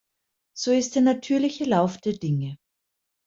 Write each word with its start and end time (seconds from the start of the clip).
So 0.55 0.71
ist 0.71 0.95
der 0.95 1.03
natürliche 1.03 1.63
Lauf 1.63 1.99
der 1.99 2.13
Dinge. 2.13 2.57